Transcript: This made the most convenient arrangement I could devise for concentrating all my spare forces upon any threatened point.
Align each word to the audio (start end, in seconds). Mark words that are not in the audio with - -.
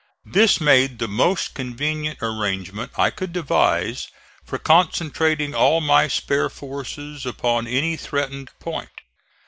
This 0.25 0.59
made 0.59 0.97
the 0.97 1.07
most 1.07 1.53
convenient 1.53 2.23
arrangement 2.23 2.91
I 2.97 3.11
could 3.11 3.31
devise 3.31 4.07
for 4.43 4.57
concentrating 4.57 5.53
all 5.53 5.79
my 5.79 6.07
spare 6.07 6.49
forces 6.49 7.23
upon 7.23 7.67
any 7.67 7.97
threatened 7.97 8.49
point. 8.59 8.89